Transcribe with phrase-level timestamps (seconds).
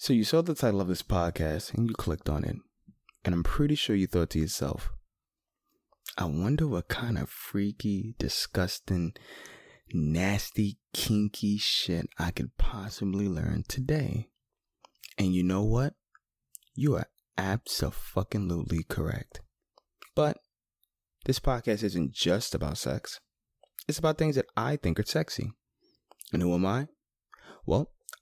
[0.00, 2.54] So you saw the title of this podcast and you clicked on it.
[3.24, 4.92] And I'm pretty sure you thought to yourself,
[6.16, 9.14] I wonder what kind of freaky, disgusting,
[9.92, 14.28] nasty, kinky shit I could possibly learn today.
[15.18, 15.94] And you know what?
[16.74, 19.40] You are absolutely correct.
[20.14, 20.38] But
[21.24, 23.18] this podcast isn't just about sex.
[23.88, 25.50] It's about things that I think are sexy.
[26.32, 26.86] And who am I?
[27.66, 27.90] Well,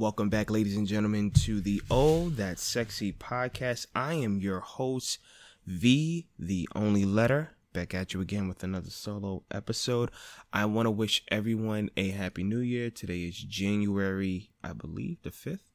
[0.00, 3.84] Welcome back, ladies and gentlemen, to the Oh That Sexy podcast.
[3.94, 5.18] I am your host,
[5.66, 7.50] V, the only letter.
[7.74, 10.10] Back at you again with another solo episode.
[10.54, 12.88] I want to wish everyone a happy new year.
[12.88, 15.68] Today is January, I believe, the 5th.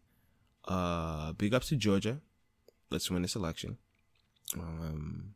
[0.68, 2.20] Uh, big ups to Georgia.
[2.90, 3.78] Let's win this election.
[4.56, 5.36] Um,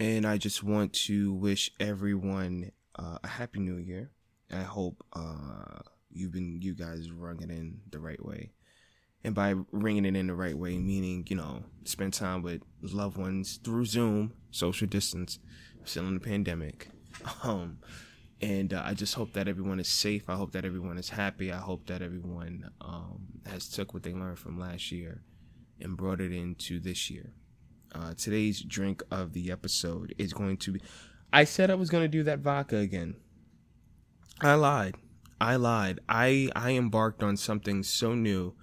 [0.00, 4.10] and I just want to wish everyone uh, a happy new year.
[4.52, 5.82] I hope uh,
[6.14, 8.52] you've been you guys rung it in the right way,
[9.22, 13.16] and by ringing it in the right way, meaning you know spend time with loved
[13.16, 15.38] ones through Zoom, social distance,
[15.84, 16.88] still in the pandemic.
[17.44, 17.78] Um,
[18.40, 20.28] and uh, I just hope that everyone is safe.
[20.28, 21.52] I hope that everyone is happy.
[21.52, 25.22] I hope that everyone um, has took what they learned from last year
[25.80, 27.32] and brought it into this year.
[27.94, 30.80] Uh, today's drink of the episode is going to be.
[31.32, 33.16] I said I was going to do that vodka again.
[34.40, 34.96] I lied.
[35.40, 36.00] I lied.
[36.08, 38.54] I I embarked on something so new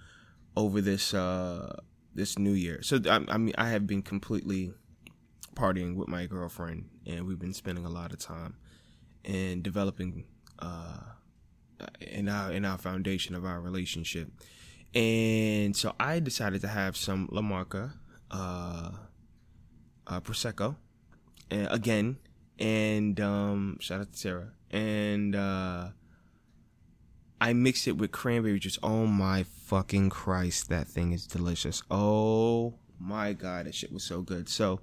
[0.56, 1.76] over this uh
[2.14, 2.82] this new year.
[2.82, 4.74] So I, I mean I have been completely
[5.56, 8.56] partying with my girlfriend, and we've been spending a lot of time
[9.24, 10.26] and developing
[10.60, 11.00] uh
[12.00, 14.30] in our in our foundation of our relationship.
[14.94, 17.94] And so I decided to have some La Marca
[18.30, 18.92] uh,
[20.08, 20.76] uh prosecco
[21.52, 22.18] uh, again
[22.60, 25.90] and um shout out to Sarah and uh
[27.42, 28.78] I mixed it with cranberry juice.
[28.84, 31.82] Oh my fucking Christ, that thing is delicious.
[31.90, 34.48] Oh my god, that shit was so good.
[34.48, 34.80] So,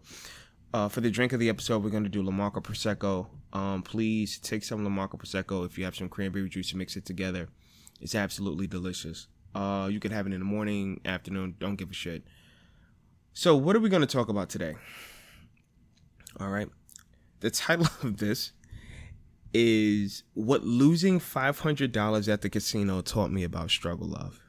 [0.74, 3.28] uh, for the drink of the episode, we're gonna do La Marca Prosecco.
[3.52, 6.96] Um, please take some La Marca Prosecco if you have some cranberry juice and mix
[6.96, 7.48] it together.
[8.00, 9.28] It's absolutely delicious.
[9.54, 11.54] Uh, you can have it in the morning, afternoon.
[11.60, 12.24] Don't give a shit.
[13.34, 14.74] So, what are we gonna talk about today?
[16.40, 16.68] All right.
[17.38, 18.50] The title of this
[19.54, 24.40] is what losing $500 at the casino taught me about struggle love.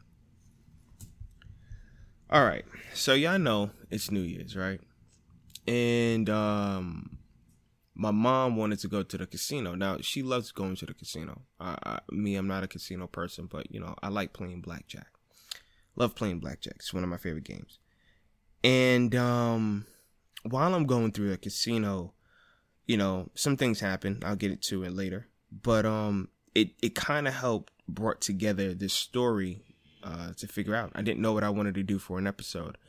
[2.29, 2.65] All right.
[2.93, 4.79] So y'all know it's New Year's, right?
[5.67, 7.17] And um
[7.95, 9.75] my mom wanted to go to the casino.
[9.75, 11.41] Now, she loves going to the casino.
[11.59, 15.07] I, me, I'm not a casino person, but you know, I like playing blackjack.
[15.97, 16.75] Love playing blackjack.
[16.77, 17.79] It's one of my favorite games.
[18.63, 19.85] And um
[20.43, 22.13] while I'm going through the casino,
[22.89, 24.19] you know, some things happen.
[24.25, 25.27] I'll get to it later.
[25.51, 29.61] But um it it kind of helped brought together this story
[30.03, 30.91] uh to figure out.
[30.95, 32.79] I didn't know what I wanted to do for an episode.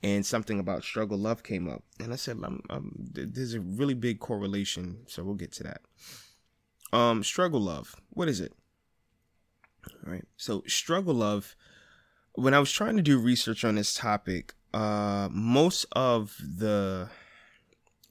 [0.00, 1.82] And something about struggle love came up.
[1.98, 5.80] And I said, I'm, I'm, there's a really big correlation, so we'll get to that.
[6.96, 7.96] Um struggle love.
[8.10, 8.52] What is it?
[10.06, 10.24] All right.
[10.36, 11.56] So struggle love
[12.34, 17.10] when I was trying to do research on this topic, uh most of the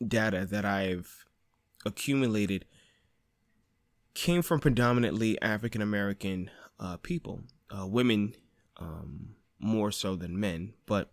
[0.06, 1.24] data that I've
[1.85, 2.65] accumulated
[4.13, 8.33] came from predominantly African American uh, people, uh, women
[8.77, 10.74] um, more so than men.
[10.85, 11.12] But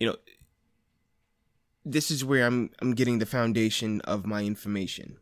[0.00, 0.16] you know,
[1.84, 5.18] this is where I'm I'm getting the foundation of my information,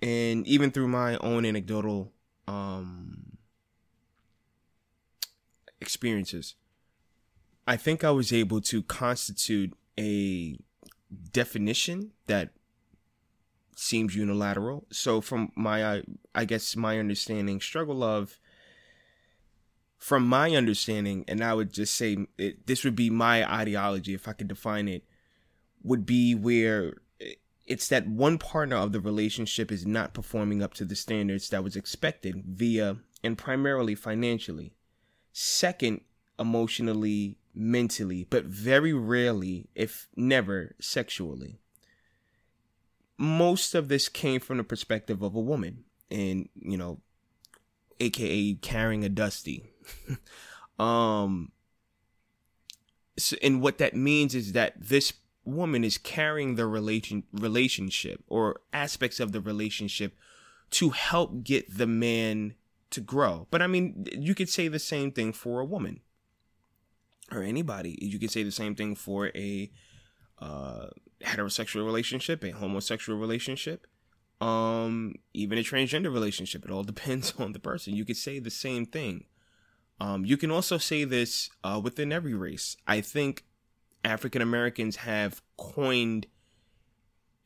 [0.00, 2.12] and even through my own anecdotal
[2.46, 3.38] um,
[5.80, 6.54] experiences,
[7.66, 10.56] I think I was able to constitute a
[11.32, 12.50] definition that
[13.80, 14.86] seems unilateral.
[14.90, 16.02] So from my
[16.34, 18.38] I, guess my understanding, struggle love
[19.96, 24.28] from my understanding, and I would just say it, this would be my ideology if
[24.28, 25.04] I could define it,
[25.82, 26.98] would be where
[27.66, 31.64] it's that one partner of the relationship is not performing up to the standards that
[31.64, 34.74] was expected via and primarily financially.
[35.32, 36.00] Second,
[36.38, 41.60] emotionally, mentally, but very rarely, if never, sexually.
[43.20, 47.00] Most of this came from the perspective of a woman, and you know,
[48.00, 49.74] aka carrying a dusty.
[50.78, 51.52] um,
[53.18, 55.12] so, and what that means is that this
[55.44, 60.16] woman is carrying the relation relationship or aspects of the relationship
[60.70, 62.54] to help get the man
[62.90, 63.46] to grow.
[63.50, 66.00] But I mean, you could say the same thing for a woman
[67.30, 67.98] or anybody.
[68.00, 69.70] You could say the same thing for a
[70.38, 70.86] uh,
[71.24, 73.86] heterosexual relationship, a homosexual relationship,
[74.40, 76.64] um, even a transgender relationship.
[76.64, 77.94] It all depends on the person.
[77.94, 79.24] You could say the same thing.
[80.00, 82.76] Um, you can also say this uh, within every race.
[82.86, 83.44] I think
[84.02, 86.26] African Americans have coined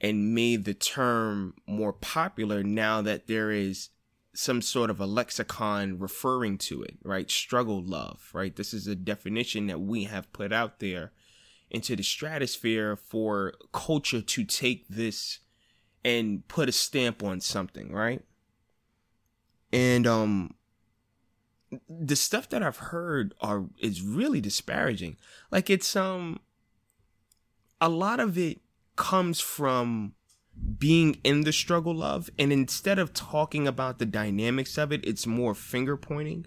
[0.00, 3.88] and made the term more popular now that there is
[4.34, 7.30] some sort of a lexicon referring to it, right?
[7.30, 8.54] Struggle love, right?
[8.54, 11.12] This is a definition that we have put out there
[11.74, 15.40] into the stratosphere for culture to take this
[16.04, 18.22] and put a stamp on something, right?
[19.72, 20.54] And um
[21.88, 25.16] the stuff that I've heard are is really disparaging.
[25.50, 26.40] Like it's um
[27.80, 28.60] a lot of it
[28.96, 30.14] comes from
[30.78, 35.26] being in the struggle love and instead of talking about the dynamics of it it's
[35.26, 36.46] more finger pointing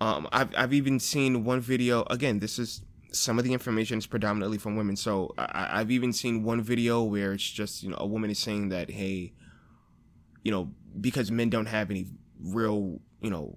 [0.00, 4.06] um i've, I've even seen one video again this is some of the information is
[4.06, 7.96] predominantly from women so I, i've even seen one video where it's just you know
[7.98, 9.32] a woman is saying that hey
[10.42, 10.70] you know
[11.00, 12.06] because men don't have any
[12.40, 13.56] real you know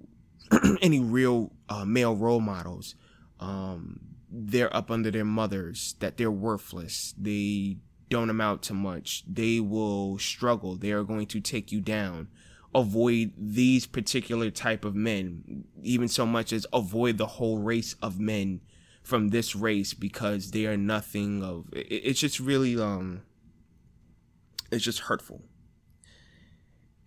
[0.82, 2.96] any real uh, male role models
[3.40, 4.00] um
[4.32, 7.78] they're up under their mothers that they're worthless they
[8.12, 9.24] don't amount to much.
[9.26, 10.76] They will struggle.
[10.76, 12.28] They are going to take you down.
[12.76, 18.20] Avoid these particular type of men, even so much as avoid the whole race of
[18.20, 18.62] men
[19.04, 21.68] from this race because they are nothing of.
[21.74, 23.22] it, It's just really um.
[24.72, 25.42] It's just hurtful.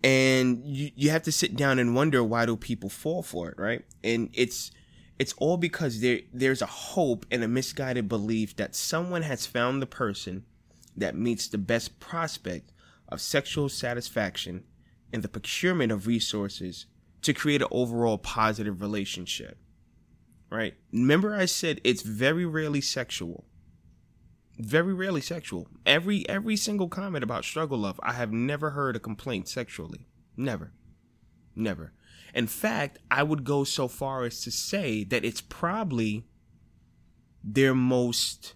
[0.03, 3.57] And you you have to sit down and wonder why do people fall for it,
[3.57, 3.83] right?
[4.03, 4.71] And it's
[5.17, 9.81] it's all because there there's a hope and a misguided belief that someone has found
[9.81, 10.45] the person
[10.95, 12.71] that meets the best prospect
[13.09, 14.63] of sexual satisfaction
[15.11, 16.85] and the procurement of resources
[17.21, 19.57] to create an overall positive relationship.
[20.49, 20.75] Right?
[20.91, 23.45] Remember, I said it's very rarely sexual.
[24.57, 25.67] Very rarely sexual.
[25.85, 30.07] Every every single comment about struggle love, I have never heard a complaint sexually.
[30.37, 30.71] Never.
[31.55, 31.93] Never.
[32.33, 36.25] In fact, I would go so far as to say that it's probably
[37.43, 38.55] their most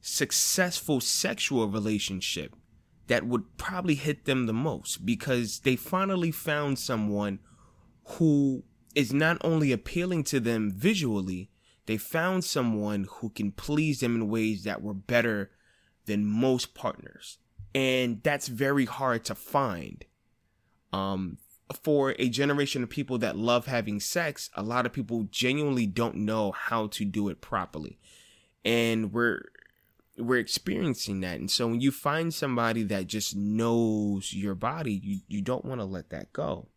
[0.00, 2.56] successful sexual relationship
[3.06, 7.38] that would probably hit them the most because they finally found someone
[8.04, 11.50] who is not only appealing to them visually,
[11.86, 15.50] they found someone who can please them in ways that were better
[16.06, 17.38] than most partners.
[17.74, 20.04] And that's very hard to find.
[20.92, 21.38] Um,
[21.72, 26.16] for a generation of people that love having sex, a lot of people genuinely don't
[26.16, 27.98] know how to do it properly.
[28.64, 29.44] And we're
[30.18, 31.40] we're experiencing that.
[31.40, 35.80] And so when you find somebody that just knows your body, you, you don't want
[35.80, 36.68] to let that go.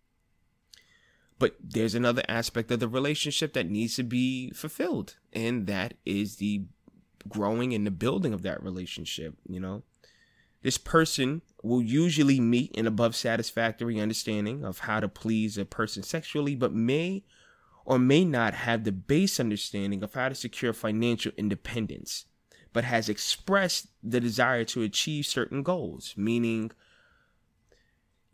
[1.38, 6.38] But there's another aspect of the relationship that needs to be fulfilled, and that is
[6.38, 6.64] the
[7.28, 9.84] growing and the building of that relationship, you know.
[10.62, 16.04] This person will usually meet an above satisfactory understanding of how to please a person
[16.04, 17.24] sexually, but may
[17.84, 22.26] or may not have the base understanding of how to secure financial independence
[22.76, 26.70] but has expressed the desire to achieve certain goals, meaning,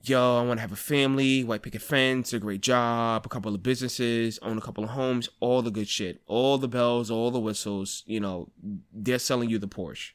[0.03, 3.53] yo, I want to have a family, white picket fence, a great job, a couple
[3.53, 7.31] of businesses, own a couple of homes, all the good shit, all the bells, all
[7.31, 8.49] the whistles, you know,
[8.91, 10.11] they're selling you the Porsche.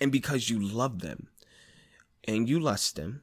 [0.00, 1.28] And because you love them
[2.24, 3.22] and you lust them,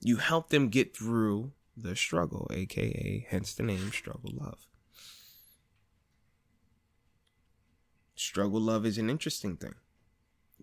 [0.00, 4.66] you help them get through the struggle, aka hence the name struggle love.
[8.16, 9.74] struggle love is an interesting thing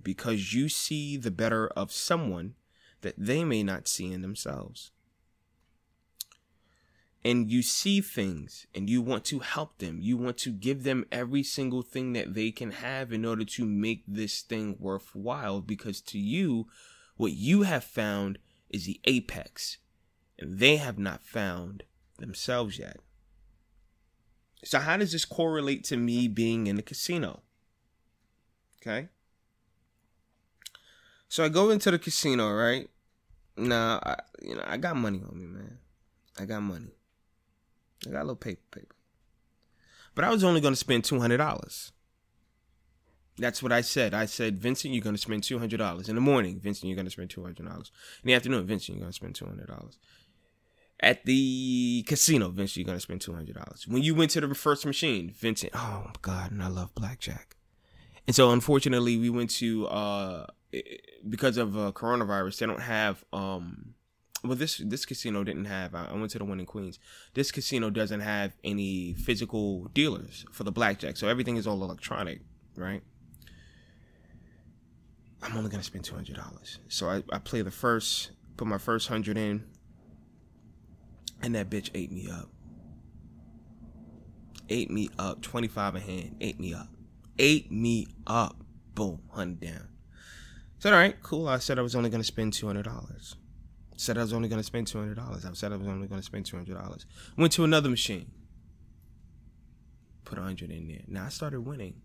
[0.02, 2.56] because you see the better of someone
[3.04, 4.92] that they may not see in themselves.
[7.24, 10.00] and you see things and you want to help them.
[10.02, 13.66] You want to give them every single thing that they can have in order to
[13.66, 16.68] make this thing worthwhile because to you,
[17.16, 19.78] what you have found is the apex
[20.38, 21.84] and they have not found
[22.18, 22.98] themselves yet.
[24.66, 27.42] So, how does this correlate to me being in the casino?
[28.82, 29.10] Okay.
[31.34, 32.88] So I go into the casino, right?
[33.58, 35.80] Now, I, you know, I got money on me, man.
[36.40, 36.92] I got money.
[38.06, 38.96] I got a little paper, paper.
[40.14, 41.92] But I was only going to spend two hundred dollars.
[43.40, 44.14] That's what I said.
[44.14, 46.60] I said, Vincent, you're going to spend two hundred dollars in the morning.
[46.60, 48.68] Vincent, you're going to spend two hundred dollars in the afternoon.
[48.68, 49.98] Vincent, you're going to spend two hundred dollars
[51.00, 52.50] at the casino.
[52.50, 53.88] Vincent, you're going to spend two hundred dollars.
[53.88, 57.56] When you went to the first machine, Vincent, oh my God, and I love blackjack.
[58.26, 60.48] And so, unfortunately, we went to uh
[61.28, 62.60] because of uh, coronavirus.
[62.60, 63.94] They don't have um
[64.44, 67.00] well this this casino didn't have I went to the one in Queens.
[67.34, 71.18] This casino doesn't have any physical dealers for the blackjack.
[71.18, 72.42] So everything is all electronic,
[72.76, 73.04] right?
[75.42, 76.80] I'm only gonna spend two hundred dollars.
[76.88, 79.66] So I, I play the first put my first hundred in
[81.42, 82.50] and that bitch ate me up.
[84.70, 85.42] Ate me up.
[85.42, 86.38] Twenty five a hand.
[86.40, 86.88] Ate me up.
[87.40, 88.58] Ate me up.
[88.96, 89.88] Boom, hundred down.
[90.80, 91.48] Said, all right, cool.
[91.48, 93.36] I said I was only gonna spend two hundred dollars.
[93.96, 95.46] Said I was only gonna spend two hundred dollars.
[95.46, 97.06] I said I was only gonna spend two hundred dollars.
[97.38, 98.32] Went to another machine.
[100.26, 101.02] Put a hundred in there.
[101.08, 102.02] Now I started winning.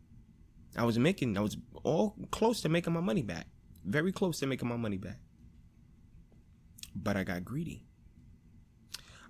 [0.76, 1.36] I was making.
[1.36, 3.46] I was all close to making my money back.
[3.84, 5.18] Very close to making my money back.
[6.94, 7.84] But I got greedy.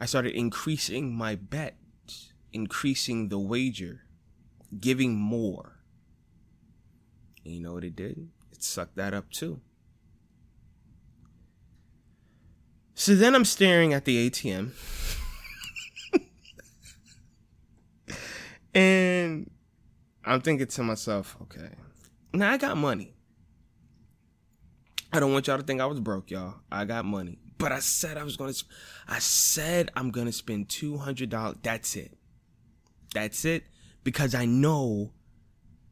[0.01, 1.77] I started increasing my bet,
[2.53, 4.03] increasing the wager,
[4.79, 5.78] giving more.
[7.45, 8.29] And you know what it did?
[8.53, 9.61] It sucked that up too.
[12.95, 14.73] So then I'm staring at the ATM.
[18.75, 19.49] and
[20.25, 21.71] I'm thinking to myself, okay,
[22.33, 23.15] now I got money.
[25.13, 26.57] I don't want y'all to think I was broke, y'all.
[26.71, 27.39] I got money.
[27.57, 28.65] But I said I was going to,
[29.09, 31.57] I said I'm going to spend $200.
[31.63, 32.19] That's it.
[33.15, 33.65] That's it.
[34.05, 35.13] Because I know,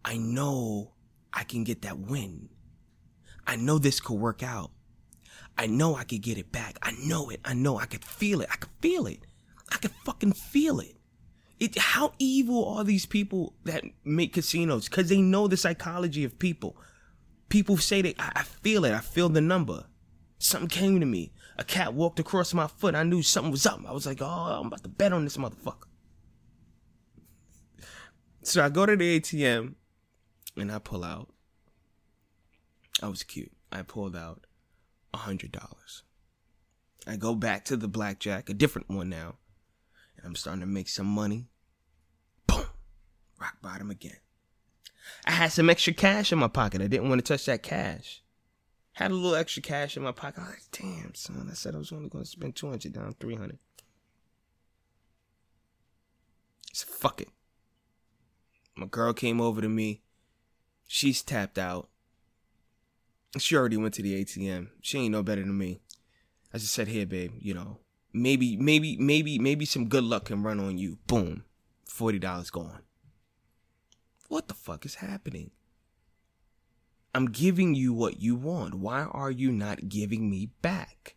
[0.04, 0.92] I know
[1.36, 2.48] I can get that win.
[3.46, 4.70] I know this could work out.
[5.58, 6.78] I know I could get it back.
[6.82, 7.40] I know it.
[7.44, 8.48] I know I could feel it.
[8.50, 9.20] I could feel it.
[9.70, 10.96] I could fucking feel it.
[11.60, 14.88] It how evil are these people that make casinos?
[14.88, 16.76] Because they know the psychology of people.
[17.48, 18.92] People say that I, I feel it.
[18.92, 19.84] I feel the number.
[20.38, 21.32] Something came to me.
[21.58, 22.94] A cat walked across my foot.
[22.94, 23.80] I knew something was up.
[23.86, 25.84] I was like, oh, I'm about to bet on this motherfucker.
[28.42, 29.74] So I go to the ATM
[30.56, 31.28] and I pull out.
[33.02, 33.52] I was cute.
[33.70, 34.46] I pulled out
[35.12, 36.02] a hundred dollars.
[37.06, 39.36] I go back to the blackjack, a different one now,
[40.16, 41.46] and I'm starting to make some money.
[42.46, 42.66] Boom,
[43.40, 44.16] rock bottom again.
[45.24, 46.82] I had some extra cash in my pocket.
[46.82, 48.22] I didn't want to touch that cash.
[48.92, 50.40] Had a little extra cash in my pocket.
[50.40, 51.48] I was like, damn, son.
[51.50, 53.58] I said I was only going to spend 200 down 300.
[56.72, 57.28] So fuck it.
[58.74, 60.02] My girl came over to me.
[60.86, 61.88] She's tapped out.
[63.38, 64.68] She already went to the ATM.
[64.80, 65.80] She ain't no better than me.
[66.54, 67.80] I just said, here, babe, you know,
[68.12, 70.98] maybe, maybe, maybe, maybe some good luck can run on you.
[71.06, 71.44] Boom.
[71.88, 72.82] $40 gone.
[74.28, 75.50] What the fuck is happening?
[77.14, 78.74] I'm giving you what you want.
[78.74, 81.16] Why are you not giving me back?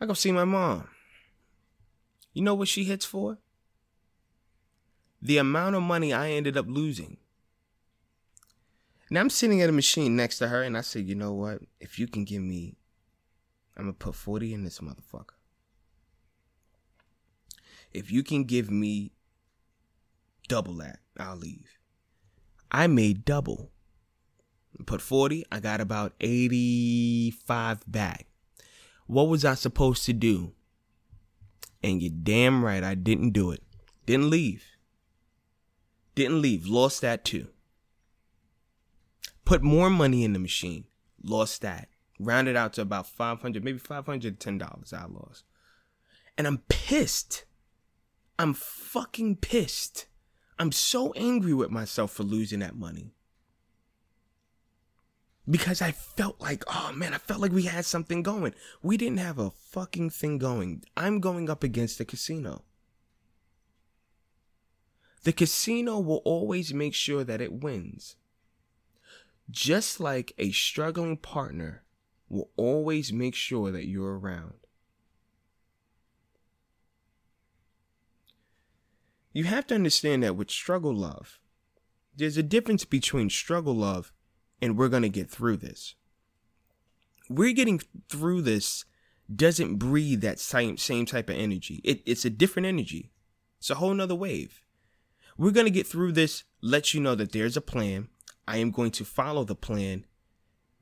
[0.00, 0.88] I go see my mom.
[2.32, 3.38] You know what she hits for?
[5.22, 7.18] The amount of money I ended up losing.
[9.10, 11.62] Now I'm sitting at a machine next to her and I said, you know what?
[11.80, 12.76] If you can give me,
[13.76, 15.34] I'm going to put 40 in this motherfucker.
[17.92, 19.10] If you can give me
[20.48, 21.78] double that, I'll leave.
[22.70, 23.72] I made double.
[24.86, 28.26] Put 40, I got about 85 back.
[29.06, 30.52] What was I supposed to do?
[31.82, 33.62] And you're damn right, I didn't do it.
[34.06, 34.64] Didn't leave.
[36.14, 36.66] Didn't leave.
[36.66, 37.48] Lost that too.
[39.44, 40.84] Put more money in the machine.
[41.22, 41.88] Lost that.
[42.18, 45.44] Rounded out to about 500, maybe $510 I lost.
[46.36, 47.44] And I'm pissed.
[48.38, 50.06] I'm fucking pissed.
[50.58, 53.14] I'm so angry with myself for losing that money.
[55.48, 58.54] Because I felt like, oh man, I felt like we had something going.
[58.82, 60.84] We didn't have a fucking thing going.
[60.96, 62.62] I'm going up against the casino.
[65.22, 68.16] The casino will always make sure that it wins.
[69.50, 71.82] Just like a struggling partner
[72.28, 74.54] will always make sure that you're around.
[79.32, 81.38] You have to understand that with struggle love,
[82.16, 84.12] there's a difference between struggle love
[84.60, 85.94] and we're going to get through this.
[87.28, 88.84] We're getting through this
[89.34, 91.80] doesn't breathe that same, same type of energy.
[91.84, 93.12] It, it's a different energy.
[93.58, 94.60] It's a whole nother wave.
[95.40, 98.08] We're gonna get through this, let you know that there's a plan.
[98.46, 100.04] I am going to follow the plan.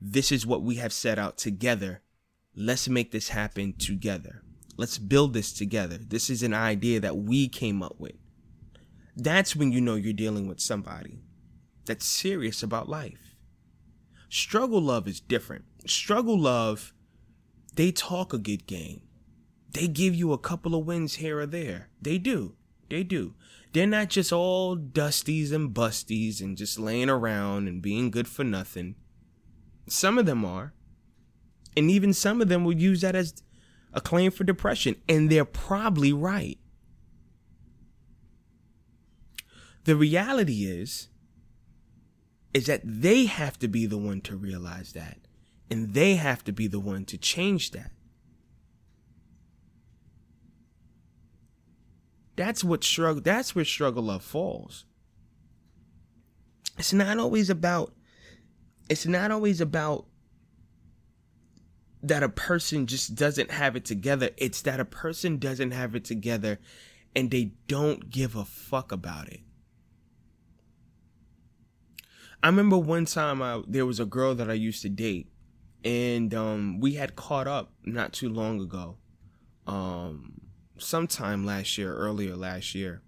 [0.01, 2.01] This is what we have set out together.
[2.57, 4.43] Let's make this happen together.
[4.75, 5.97] Let's build this together.
[5.97, 8.17] This is an idea that we came up with.
[9.15, 11.21] That's when you know you're dealing with somebody
[11.85, 13.37] that's serious about life.
[14.27, 15.63] Struggle love is different.
[15.87, 16.93] Struggle love
[17.75, 19.03] they talk a good game.
[19.71, 21.87] They give you a couple of wins here or there.
[22.01, 22.55] They do.
[22.89, 23.35] They do.
[23.71, 28.43] They're not just all dusties and busties and just laying around and being good for
[28.43, 28.95] nothing.
[29.87, 30.73] Some of them are.
[31.77, 33.43] And even some of them will use that as
[33.93, 34.95] a claim for depression.
[35.07, 36.57] And they're probably right.
[39.85, 41.09] The reality is,
[42.53, 45.19] is that they have to be the one to realize that.
[45.69, 47.91] And they have to be the one to change that.
[52.39, 54.85] That's what struggle that's where struggle love falls.
[56.77, 57.93] It's not always about
[58.89, 60.05] it's not always about
[62.01, 64.29] that a person just doesn't have it together.
[64.37, 66.59] It's that a person doesn't have it together
[67.13, 69.41] and they don't give a fuck about it.
[72.41, 75.29] I remember one time I, there was a girl that I used to date
[75.83, 78.95] and um, we had caught up not too long ago,
[79.67, 80.39] um,
[80.79, 83.01] sometime last year, earlier last year,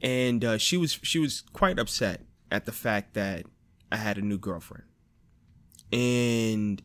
[0.00, 3.46] and uh, she was she was quite upset at the fact that
[3.92, 4.84] I had a new girlfriend,
[5.92, 6.82] and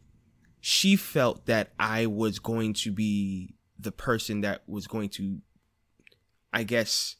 [0.62, 5.42] she felt that I was going to be the person that was going to,
[6.52, 7.18] I guess,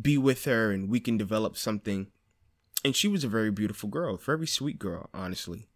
[0.00, 2.08] be with her and we can develop something.
[2.84, 5.66] And she was a very beautiful girl, very sweet girl, honestly.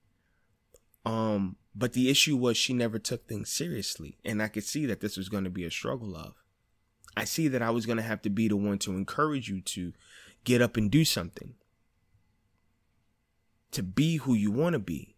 [1.04, 4.18] Um, but the issue was she never took things seriously.
[4.24, 6.34] And I could see that this was going to be a struggle of.
[7.16, 9.60] I see that I was going to have to be the one to encourage you
[9.60, 9.92] to
[10.42, 11.54] get up and do something.
[13.72, 15.14] To be who you want to be.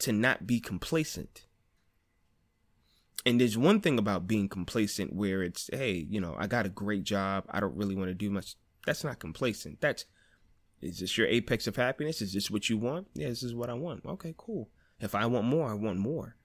[0.00, 1.44] To not be complacent.
[3.26, 6.70] And there's one thing about being complacent where it's, hey, you know, I got a
[6.70, 7.44] great job.
[7.50, 8.56] I don't really want to do much.
[8.86, 9.82] That's not complacent.
[9.82, 10.06] That's
[10.80, 12.20] is this your apex of happiness?
[12.22, 13.06] Is this what you want?
[13.14, 14.04] Yeah, this is what I want.
[14.04, 14.68] Okay, cool.
[15.02, 16.36] If I want more, I want more.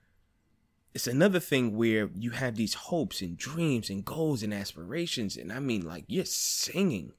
[0.96, 5.38] It's another thing where you have these hopes and dreams and goals and aspirations.
[5.38, 7.13] And I mean, like, you're singing.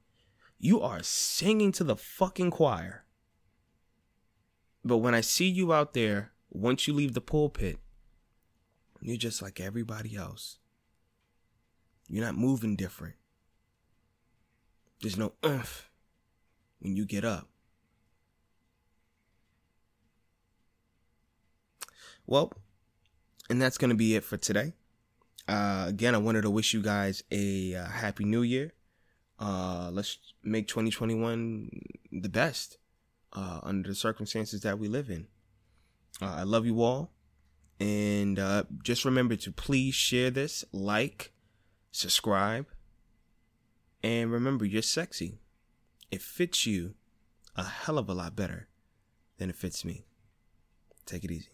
[0.59, 3.05] You are singing to the fucking choir.
[4.85, 7.79] But when I see you out there, once you leave the pulpit,
[9.01, 10.59] you're just like everybody else.
[12.09, 13.15] You're not moving different.
[15.01, 15.89] There's no umph
[16.81, 17.49] when you get up.
[22.29, 22.53] Well,
[23.51, 24.75] and that's going to be it for today.
[25.49, 28.75] Uh, again, I wanted to wish you guys a uh, happy new year.
[29.41, 31.71] Uh, let's make 2021
[32.13, 32.79] the best
[33.33, 35.27] uh, under the circumstances that we live in.
[36.23, 37.13] Uh, I love you all.
[37.81, 41.33] And uh, just remember to please share this, like,
[41.93, 42.67] subscribe,
[44.03, 45.39] and remember, you're sexy
[46.11, 46.95] it fits you
[47.57, 48.69] a hell of a lot better
[49.39, 50.05] than it fits me.
[51.07, 51.49] Take it easy.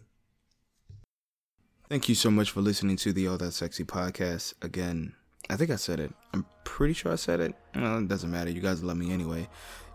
[1.89, 4.55] Thank you so much for listening to the All That Sexy podcast.
[4.63, 5.13] Again,
[5.51, 6.13] I think I said it.
[6.33, 7.55] I'm pretty sure I said it.
[7.75, 8.51] Well, it doesn't matter.
[8.51, 9.47] You guys love me anyway.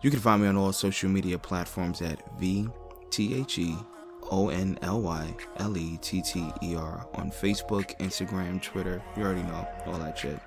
[0.04, 3.86] You can find me on all social media platforms at VTHE
[4.32, 9.02] O N L Y L E T T E R on Facebook, Instagram, Twitter.
[9.17, 10.39] You already know all that shit.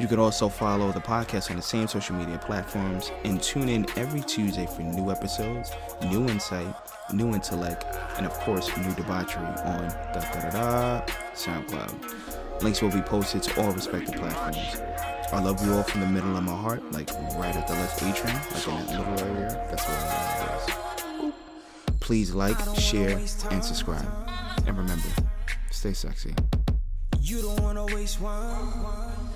[0.00, 3.84] You can also follow the podcast on the same social media platforms and tune in
[3.98, 5.72] every Tuesday for new episodes,
[6.04, 6.72] new insight,
[7.12, 7.84] new intellect,
[8.16, 12.62] and of course, new debauchery on da da da SoundCloud.
[12.62, 14.80] Links will be posted to all respective platforms.
[15.32, 18.00] I love you all from the middle of my heart, like right at the left
[18.00, 19.66] atrium, like in that little area.
[19.68, 21.34] That's where I is.
[21.98, 23.18] Please like, share,
[23.50, 24.06] and subscribe.
[24.64, 25.08] And remember,
[25.72, 26.36] stay sexy.
[27.20, 29.27] You don't wanna waste one.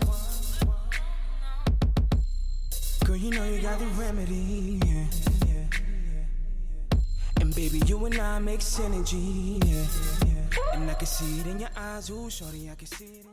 [3.12, 4.81] Girl, you know you got the remedy.
[4.87, 5.05] Yeah,
[5.46, 6.98] yeah,
[7.42, 9.62] And baby, you and I make synergy.
[9.66, 13.31] Yeah, And I can see it in your eyes, ooh, shorty, I can see it